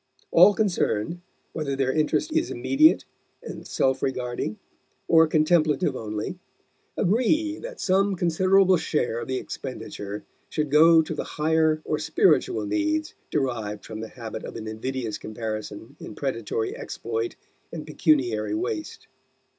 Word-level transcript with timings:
All 0.31 0.55
concerned, 0.55 1.21
whether 1.53 1.75
their 1.75 1.91
interest 1.91 2.31
is 2.33 2.49
immediate 2.49 3.05
and 3.43 3.67
self 3.67 4.01
regarding, 4.01 4.57
or 5.07 5.27
contemplative 5.27 5.95
only, 5.95 6.39
agree 6.97 7.59
that 7.59 7.79
some 7.79 8.15
considerable 8.15 8.77
share 8.77 9.19
of 9.19 9.27
the 9.27 9.37
expenditure 9.37 10.23
should 10.49 10.71
go 10.71 11.03
to 11.03 11.13
the 11.13 11.23
higher 11.37 11.83
or 11.85 11.99
spiritual 11.99 12.65
needs 12.65 13.13
derived 13.29 13.85
from 13.85 13.99
the 13.99 14.07
habit 14.09 14.43
of 14.43 14.55
an 14.55 14.67
invidious 14.67 15.19
comparison 15.19 15.95
in 15.99 16.15
predatory 16.15 16.75
exploit 16.75 17.35
and 17.71 17.85
pecuniary 17.85 18.55
waste. 18.55 19.05